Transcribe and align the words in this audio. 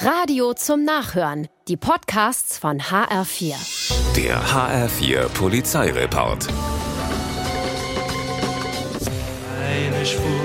Radio 0.00 0.54
zum 0.54 0.84
Nachhören. 0.84 1.48
Die 1.68 1.76
Podcasts 1.76 2.58
von 2.58 2.80
HR4. 2.80 3.54
Der 4.16 4.42
HR4 4.42 5.28
Polizeireport. 5.28 6.48
Eine 9.60 10.04
Spur 10.04 10.43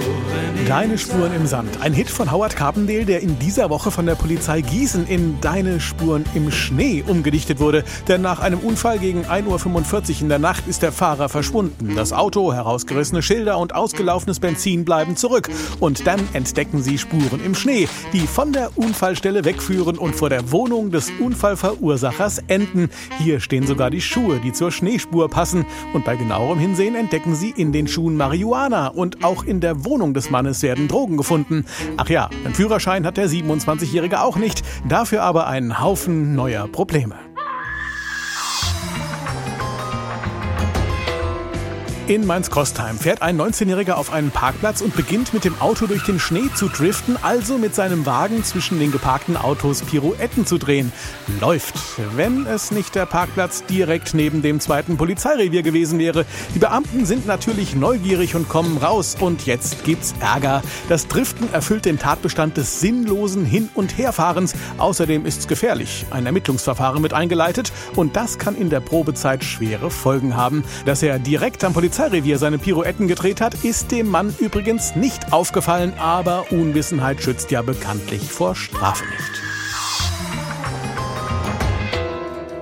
Deine 0.70 1.00
Spuren 1.00 1.34
im 1.34 1.47
Sand. 1.47 1.81
Ein 1.81 1.94
Hit 1.94 2.12
von 2.12 2.31
Howard 2.31 2.56
Carpendale, 2.56 3.04
der 3.04 3.24
in 3.24 3.40
dieser 3.40 3.72
Woche 3.72 3.90
von 3.90 4.06
der 4.06 4.13
Polizei 4.13 4.62
Gießen 4.62 5.08
in 5.08 5.42
Deine 5.42 5.79
Spuren 5.79 6.26
im 6.35 6.52
Schnee 6.52 7.03
umgedichtet 7.08 7.60
wurde. 7.60 7.84
Denn 8.08 8.22
nach 8.22 8.40
einem 8.40 8.60
Unfall 8.60 8.99
gegen 8.99 9.26
1.45 9.26 9.47
Uhr 10.17 10.21
in 10.21 10.29
der 10.29 10.38
Nacht 10.38 10.67
ist 10.67 10.84
der 10.84 10.92
Fahrer 10.92 11.28
verschwunden. 11.28 11.96
Das 11.96 12.13
Auto, 12.13 12.53
herausgerissene 12.53 13.24
Schilder 13.24 13.58
und 13.58 13.74
ausgelaufenes 13.74 14.40
Benzin 14.40 14.85
bleiben 14.85 15.16
zurück. 15.16 15.49
Und 15.79 16.05
dann 16.05 16.20
entdecken 16.34 16.84
sie 16.84 16.99
Spuren 16.99 17.44
im 17.44 17.55
Schnee, 17.55 17.88
die 18.13 18.27
von 18.27 18.54
der 18.54 18.77
Unfallstelle 18.77 19.45
wegführen 19.45 19.98
und 19.98 20.15
vor 20.15 20.29
der 20.29 20.51
Wohnung 20.51 20.91
des 20.91 21.12
Unfallverursachers 21.20 22.43
enden. 22.45 22.91
Hier 23.17 23.40
stehen 23.40 23.65
sogar 23.65 23.90
die 23.90 24.01
Schuhe, 24.01 24.40
die 24.40 24.54
zur 24.54 24.71
Schneespur 24.71 25.29
passen. 25.31 25.65
Und 25.93 26.05
bei 26.05 26.15
genauerem 26.15 26.59
Hinsehen 26.59 26.93
entdecken 26.93 27.34
sie 27.34 27.55
in 27.57 27.71
den 27.71 27.88
Schuhen 27.88 28.15
Marihuana. 28.15 28.90
Und 28.90 29.23
auch 29.23 29.43
in 29.43 29.62
der 29.62 29.84
Wohnung 29.84 30.13
des 30.13 30.29
Mannes 30.29 30.59
es 30.59 30.63
werden 30.63 30.90
Drogen 30.90 31.16
gefunden. 31.16 31.66
Ach 31.95 32.09
ja, 32.09 32.30
einen 32.44 32.54
Führerschein 32.54 33.05
hat 33.05 33.16
der 33.16 33.30
27-Jährige 33.30 34.22
auch 34.22 34.36
nicht, 34.36 34.62
dafür 34.88 35.23
aber 35.23 35.48
einen 35.48 35.80
Haufen 35.80 36.35
neuer 36.35 36.68
Probleme. 36.68 37.16
In 42.09 42.26
Mainz-Kostheim 42.26 42.98
fährt 42.98 43.22
ein 43.22 43.40
19-Jähriger 43.40 43.91
auf 43.91 44.12
einen 44.12 44.31
Parkplatz 44.31 44.81
und 44.81 44.95
beginnt 44.95 45.31
mit 45.31 45.45
dem 45.45 45.62
Auto 45.62 45.86
durch 45.86 46.04
den 46.05 46.20
Schnee 46.20 46.49
zu 46.55 46.68
driften, 46.68 47.18
also 47.22 47.59
mit 47.59 47.76
seinem 47.76 48.08
Wagen 48.08 48.44
zwischen 48.44 48.80
den 48.80 48.91
geparkten 48.91 49.38
Autos 49.38 49.84
Pirouetten 49.84 50.48
zu 50.48 50.58
drehen. 50.58 50.91
Läuft, 51.40 51.76
wenn 52.16 52.48
es 52.48 52.71
nicht 52.71 52.96
der 52.96 53.05
Parkplatz 53.05 53.63
direkt 53.66 54.16
neben 54.16 54.41
dem 54.41 54.60
zweiten 54.60 54.98
Polizeirevier 54.98 55.62
gewesen 55.62 55.99
wäre. 55.99 56.26
Die 56.55 56.57
Beamten 56.57 57.05
sind 57.05 57.27
natürlich 57.27 57.76
neugierig 57.76 58.34
und 58.34 58.49
kommen 58.49 58.79
raus 58.79 59.16
und 59.20 59.46
jetzt 59.46 59.84
gibt's 59.84 60.16
Ärger. 60.20 60.63
Das 60.88 61.07
Driften 61.10 61.54
erfüllt 61.54 61.85
den 61.85 61.99
Tatbestand 61.99 62.57
des 62.57 62.79
sinnlosen 62.79 63.46
Hin- 63.46 63.70
und 63.76 63.99
Herfahrens. 63.99 64.56
Außerdem 64.80 65.28
ist's 65.28 65.48
gefährlich. 65.48 66.08
Ein 66.10 66.26
Ermittlungsverfahren 66.26 67.04
wird 67.04 67.14
eingeleitet 67.14 67.72
und 67.96 68.16
das 68.16 68.40
kann 68.40 68.56
in 68.56 68.72
der 68.72 68.80
Probezeit 68.80 69.44
schwere 69.44 69.92
Folgen 69.92 70.36
haben. 70.36 70.64
Dass 70.86 71.04
er 71.04 71.20
direkt 71.20 71.64
am 71.64 71.73
Polizei 71.73 71.98
Polizeirevier 72.00 72.38
seine 72.38 72.58
Pirouetten 72.58 73.09
gedreht 73.09 73.42
hat, 73.42 73.66
ist 73.66 73.92
dem 73.92 74.08
Mann 74.08 74.33
übrigens 74.39 74.95
nicht 74.95 75.33
aufgefallen, 75.33 75.92
aber 76.00 76.50
Unwissenheit 76.50 77.22
schützt 77.22 77.52
ja 77.52 77.61
bekanntlich 77.61 78.22
vor 78.31 78.55
Strafe 78.55 79.03
nicht. 79.03 79.48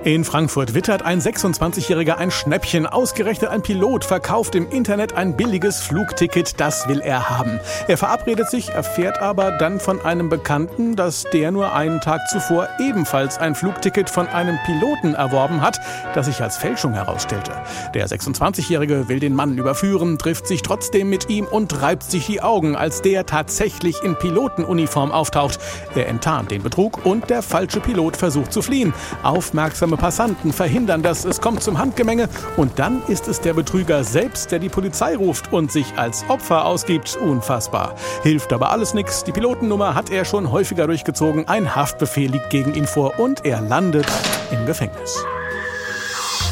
In 0.08 0.24
Frankfurt 0.24 0.72
wittert 0.72 1.02
ein 1.02 1.20
26-Jähriger 1.20 2.14
ein 2.16 2.30
Schnäppchen. 2.30 2.86
Ausgerechnet 2.86 3.50
ein 3.50 3.60
Pilot 3.60 4.06
verkauft 4.06 4.54
im 4.54 4.66
Internet 4.70 5.12
ein 5.12 5.36
billiges 5.36 5.82
Flugticket. 5.82 6.58
Das 6.58 6.88
will 6.88 7.00
er 7.00 7.28
haben. 7.28 7.60
Er 7.88 7.98
verabredet 7.98 8.48
sich, 8.48 8.70
erfährt 8.70 9.20
aber 9.20 9.50
dann 9.58 9.80
von 9.80 10.00
einem 10.00 10.30
Bekannten, 10.30 10.96
dass 10.96 11.24
der 11.24 11.50
nur 11.50 11.74
einen 11.74 12.00
Tag 12.00 12.26
zuvor 12.30 12.70
ebenfalls 12.80 13.36
ein 13.36 13.54
Flugticket 13.54 14.08
von 14.08 14.26
einem 14.28 14.56
Piloten 14.64 15.12
erworben 15.12 15.60
hat, 15.60 15.78
das 16.14 16.24
sich 16.24 16.40
als 16.40 16.56
Fälschung 16.56 16.94
herausstellte. 16.94 17.52
Der 17.92 18.08
26-Jährige 18.08 19.10
will 19.10 19.20
den 19.20 19.34
Mann 19.34 19.58
überführen, 19.58 20.16
trifft 20.16 20.46
sich 20.46 20.62
trotzdem 20.62 21.10
mit 21.10 21.28
ihm 21.28 21.44
und 21.44 21.82
reibt 21.82 22.04
sich 22.04 22.24
die 22.24 22.40
Augen, 22.40 22.76
als 22.76 23.02
der 23.02 23.26
tatsächlich 23.26 24.02
in 24.02 24.16
Pilotenuniform 24.16 25.12
auftaucht. 25.12 25.58
Er 25.94 26.08
enttarnt 26.08 26.50
den 26.50 26.62
Betrug 26.62 27.04
und 27.04 27.28
der 27.28 27.42
falsche 27.42 27.80
Pilot 27.80 28.16
versucht 28.16 28.54
zu 28.54 28.62
fliehen. 28.62 28.94
Aufmerksame 29.22 29.97
Passanten 29.98 30.52
verhindern 30.52 31.02
das, 31.02 31.24
es 31.24 31.40
kommt 31.40 31.62
zum 31.62 31.78
Handgemenge 31.78 32.28
und 32.56 32.78
dann 32.78 33.02
ist 33.08 33.28
es 33.28 33.40
der 33.40 33.54
Betrüger 33.54 34.04
selbst, 34.04 34.50
der 34.52 34.60
die 34.60 34.68
Polizei 34.68 35.16
ruft 35.16 35.52
und 35.52 35.70
sich 35.70 35.98
als 35.98 36.24
Opfer 36.28 36.64
ausgibt. 36.64 37.16
Unfassbar. 37.16 37.94
Hilft 38.22 38.52
aber 38.52 38.70
alles 38.70 38.94
nichts. 38.94 39.24
Die 39.24 39.32
Pilotennummer 39.32 39.94
hat 39.94 40.10
er 40.10 40.24
schon 40.24 40.50
häufiger 40.50 40.86
durchgezogen. 40.86 41.48
Ein 41.48 41.74
Haftbefehl 41.74 42.30
liegt 42.30 42.50
gegen 42.50 42.74
ihn 42.74 42.86
vor 42.86 43.18
und 43.18 43.44
er 43.44 43.60
landet 43.60 44.06
im 44.50 44.64
Gefängnis. 44.66 45.24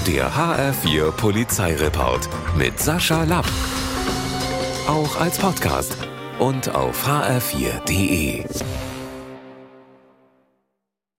Der 0.07 0.31
HR4 0.31 1.11
Polizeireport 1.13 2.29
mit 2.57 2.79
Sascha 2.79 3.25
Lapp. 3.25 3.47
Auch 4.89 5.21
als 5.21 5.39
Podcast 5.39 5.97
und 6.39 6.75
auf 6.75 7.07
hr4.de. 7.09 8.45